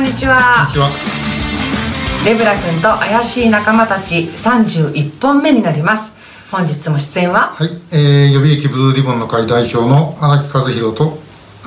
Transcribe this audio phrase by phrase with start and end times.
[0.00, 0.66] んにちは。
[2.24, 6.14] レブラ君と怪しい仲間たち31本目になります。
[6.50, 7.50] 本日も出演は？
[7.50, 11.18] はい、えー、予備役ブルーリボンの会代表の荒木和弘と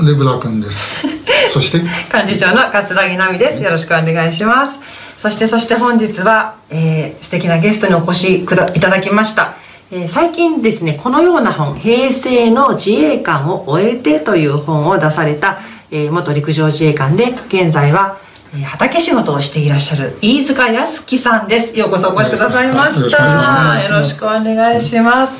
[0.04, 1.08] レブラ君です。
[1.50, 1.80] そして？
[1.80, 3.62] 幹事長の桂木奈美です。
[3.62, 4.80] よろしくお願いします。
[5.20, 9.54] そしてそして本日は、えー、素敵なゲストにお越しくだいただきました。
[9.92, 15.60] えー、最近ですねこのような本「平成の自衛官を終えて」という本を出された、
[15.96, 18.18] えー、元陸上自衛官で現在は、
[18.56, 21.78] えー、畑仕事をしていらっしゃる飯塚康樹さんです。
[21.78, 23.84] ようこそお越しくださいました。
[23.84, 25.40] よろしくお願いします。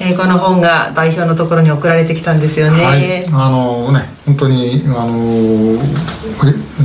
[0.00, 2.84] えー、この本が代表のところに送られてきたんですよね。
[2.84, 5.78] はい、あのね本当にあの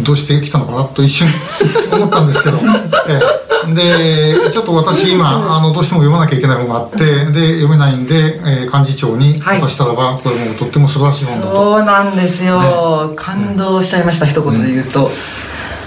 [0.04, 1.28] どうして来たのかなと一瞬
[1.92, 6.98] 思ったんですけど、えー、でちょっと私今あのどうしても読まなきゃいけない本があって
[7.32, 11.54] で読めないんで、えー、幹事長に渡したらば、はい、これもとっても素晴らしい本だと。
[11.54, 15.12] そうなんですよ、ね、感動しちゃいました、一言で言うと。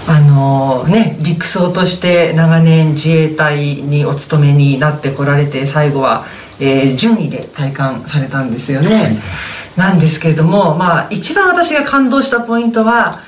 [0.07, 6.25] あのね、陸曹として長年自衛隊にお勤めになってこられて最後は
[6.59, 9.17] えー、順位で体感されたんですよね、はい、
[9.77, 13.19] なんですけれどもまあ一番私が感動したポイントは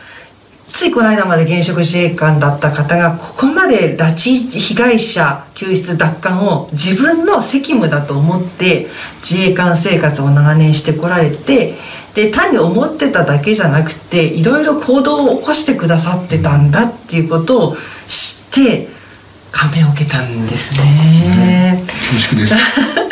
[0.77, 8.85] ついこの間まで現職自衛官だった方がここまで拉致被害者救出奪還を自分の責務だと思って
[9.27, 11.73] 自衛官生活を長年してこられて
[12.13, 17.75] で単に思ってただけじゃなくていろいろ行動を起こしてくださってたんだっていうことを
[18.07, 18.87] 知って
[19.51, 21.83] 感銘を受けたんですね。
[21.87, 22.53] 恐縮です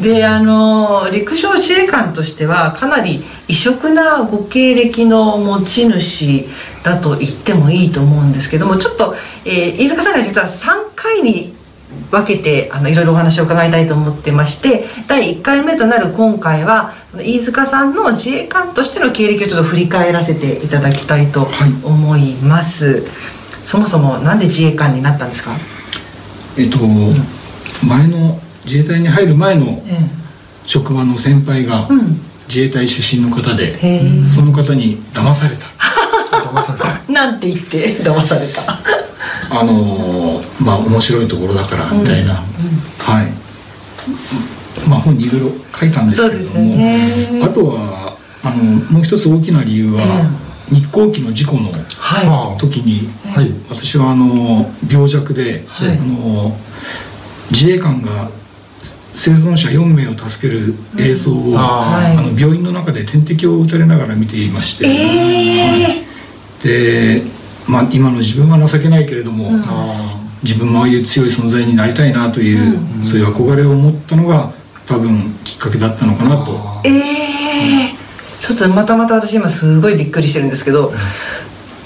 [0.00, 6.46] であの陸上自衛官としてはかなり異色なご経歴の持ち主
[6.82, 11.54] だと言ってもいいと思うんですけどもちょっと、えー、飯塚さんが実は3回に
[12.10, 21.48] 分けてあのいろいろお話を伺いたいと思ってまして第1回目となる今回は飯塚さんの自衛官としての経歴をちょっと振り返らせていただきたいと
[21.82, 23.02] 思います、はい、
[23.64, 25.52] そもそもなんで自衛官になったんですか？
[26.58, 26.78] えっと、
[27.86, 29.82] 前の自衛隊に入る前の
[30.66, 31.88] 職場の先輩が
[32.48, 33.78] 自衛隊出身の方で、
[34.28, 35.66] その方に騙された。
[36.30, 37.00] 騙された。
[37.10, 38.78] なんて言って騙された。
[39.50, 43.26] あのまあ面白いところだからみたいな、はい。
[44.86, 48.14] まあ本にいろいろ書いたんですけれども、あとは
[48.44, 48.56] あの
[48.90, 50.30] もう一つ大きな理由は、
[50.70, 51.70] 日航機の事故の
[52.58, 56.54] 時に、はい、私はあの病弱で、はい、あの
[57.50, 58.30] 自衛官が
[59.18, 67.22] 生存者4名を助ける映像を、うん、あの病院の中で点滴を打たれながら見ていまして、えー、で、
[67.68, 69.64] まあ、今の自分は情けないけれども、うん、
[70.44, 74.52] 自分もああいう強い存在になりたいなという、うん、そういう憧れを持ったのが
[74.86, 76.52] 多分きっかけだったのかなと。
[76.84, 80.92] ええー、ちょっとまたまた私今すごいびっくりしてるんですけど、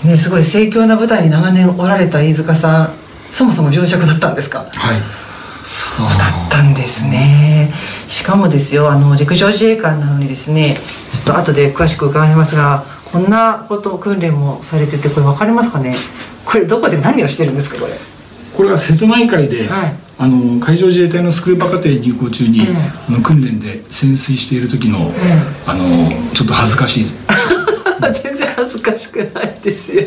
[0.05, 2.93] ね、すごい盛況な舞台に長年おられた飯塚さん
[3.33, 4.67] そもそも病弱だったんですか？
[4.71, 5.22] はい
[5.97, 7.73] そうだったんですね。
[8.09, 15.95] しかもですよあの陸上自衛官なのにですねちょっと後で詳しく伺いますがこんなこと訓練もされててこれ分かりますかね？
[16.45, 17.93] これどこで何をしてるんですかこれ？
[18.57, 22.67] これは瀬戸内海で、はい、あの海上自衛隊のスクーバ課程入校中に、
[23.11, 25.13] うん、訓練で潜水している時の、うん、
[25.67, 27.07] あのちょっと恥ずかしい。
[28.23, 30.05] 全然恥ずかしくないですよ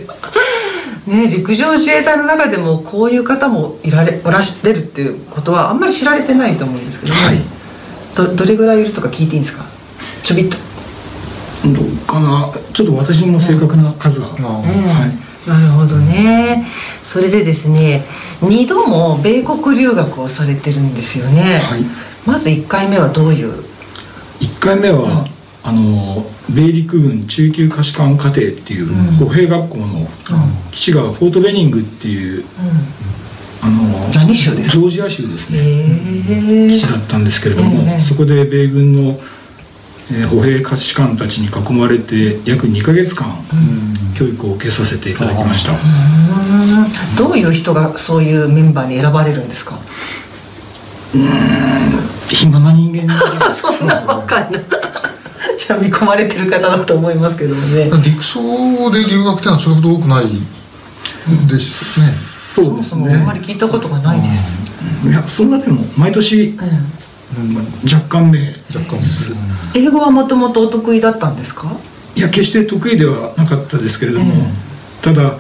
[1.08, 7.38] ね、陸上自衛隊の中でもこういう方もいられおられるっていうことはあんまり知られてないと思うんですけど、ね、はい、
[8.16, 9.66] どどれぐらいいるとか聞いていいんですか？
[10.24, 10.58] ちょびっと。
[11.66, 12.52] どうかな？
[12.74, 14.62] ちょっと私も正確な数は、うん、は
[15.06, 16.66] い、なるほどね。
[17.04, 18.04] それでですね
[18.42, 21.84] 2度も米国留学をされてるんですよね、はい、
[22.26, 23.64] まず1回目はどういう
[24.40, 25.28] ？1回目は、
[25.68, 28.88] あの米陸軍中級下士官課程っていう
[29.18, 30.08] 歩兵学校の
[30.72, 32.44] 基地がフォートベニングっていう、
[33.64, 35.58] あのジョージア州ですね。
[36.70, 39.20] 基地だったんですけれども、そこで米軍の、
[40.12, 43.34] えー、歩兵下士官たちに囲まれて約2か月間、
[44.16, 45.74] 教育を受けさせていただきました。
[47.18, 49.80] どういう人がそういうメンバーに選ばれるんですか？
[51.16, 51.28] うん。
[52.30, 53.14] 暇な人間
[53.54, 54.48] そんなばっか
[55.68, 57.90] りな見込まれてる方だと思いますけどもね。
[58.04, 60.26] 陸送で留学っていうのはそれほど多くない
[61.50, 62.08] ですね、
[62.68, 63.14] そうですね。
[63.16, 64.56] あんまり聞いたことがないです、
[65.08, 67.58] いやそんなでも毎年、うん、
[67.92, 68.56] 若干ね。
[68.74, 69.02] 若干。
[69.02, 69.36] する
[69.74, 71.72] 英語はもともとお得意だったんですか？
[72.16, 74.34] いや決して得意ではなかったですけれども、
[75.02, 75.38] ただ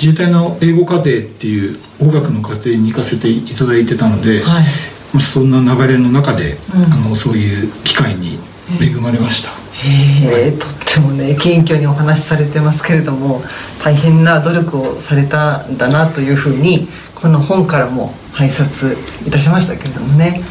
[0.00, 8.37] 自衛隊の英語課程っていう語学の課程に行かせていただいてたので、はい、そんな流れの中で、うん、あのそういう機会に
[8.80, 13.42] 恵まれました、へえとってもね謙虚にお話しされてますけれども
[13.82, 20.42] 大変な努力をされたんだなというふうにこの本からも拝察いたしましたけれどもね、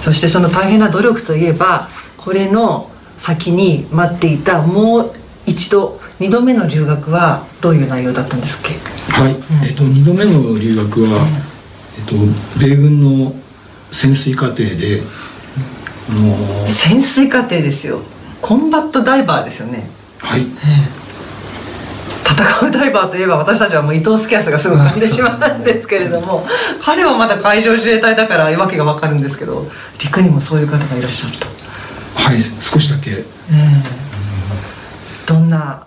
[0.00, 5.14] そしてその大変な努力といえばこれの先に待っていたもう
[5.46, 8.74] 一度2度目の留学はどういう内容だったんですっけ？
[9.12, 11.26] はい、えっと2度目の留学は、
[11.98, 12.14] えっと
[12.58, 13.32] 米軍の
[13.92, 15.02] 潜水課程で、
[16.66, 18.00] 潜水課程ですよ。
[18.40, 19.88] コンバットダイバーですよね。
[20.18, 20.46] はい。
[22.26, 26.44] 戦うダイバーといえば私たちはもう伊藤スキャスがすぐ浮かんでしまうんですけれども
[26.82, 29.64] 彼はまだ海上自衛隊だからわけがわかるんですけど
[30.02, 31.46] 陸にもそういう方がいらっしゃると、
[32.20, 33.24] はい少しだけ。
[35.26, 35.85] どんな